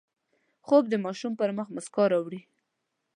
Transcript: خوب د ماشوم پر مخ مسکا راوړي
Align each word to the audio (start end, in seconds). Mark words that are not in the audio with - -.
خوب 0.65 0.83
د 0.89 0.93
ماشوم 1.05 1.33
پر 1.39 1.49
مخ 1.57 1.67
مسکا 1.75 2.03
راوړي 2.11 2.41